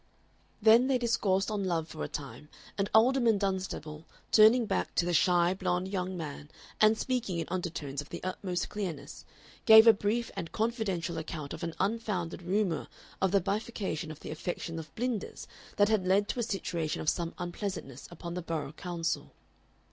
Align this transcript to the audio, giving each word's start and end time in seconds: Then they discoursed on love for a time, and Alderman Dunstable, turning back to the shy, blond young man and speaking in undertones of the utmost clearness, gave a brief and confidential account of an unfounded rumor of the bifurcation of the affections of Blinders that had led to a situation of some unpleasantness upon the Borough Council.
Then 0.63 0.87
they 0.87 0.97
discoursed 0.97 1.51
on 1.51 1.63
love 1.63 1.87
for 1.87 2.03
a 2.03 2.07
time, 2.07 2.49
and 2.75 2.89
Alderman 2.91 3.37
Dunstable, 3.37 4.03
turning 4.31 4.65
back 4.65 4.95
to 4.95 5.05
the 5.05 5.13
shy, 5.13 5.53
blond 5.53 5.89
young 5.89 6.17
man 6.17 6.49
and 6.79 6.97
speaking 6.97 7.37
in 7.37 7.45
undertones 7.51 8.01
of 8.01 8.09
the 8.09 8.23
utmost 8.23 8.67
clearness, 8.67 9.25
gave 9.67 9.85
a 9.85 9.93
brief 9.93 10.31
and 10.35 10.51
confidential 10.51 11.19
account 11.19 11.53
of 11.53 11.61
an 11.61 11.75
unfounded 11.79 12.41
rumor 12.41 12.87
of 13.21 13.29
the 13.31 13.41
bifurcation 13.41 14.09
of 14.09 14.21
the 14.21 14.31
affections 14.31 14.79
of 14.79 14.95
Blinders 14.95 15.47
that 15.77 15.89
had 15.89 16.07
led 16.07 16.27
to 16.29 16.39
a 16.39 16.41
situation 16.41 16.99
of 16.99 17.07
some 17.07 17.35
unpleasantness 17.37 18.07
upon 18.09 18.33
the 18.33 18.41
Borough 18.41 18.71
Council. 18.73 19.33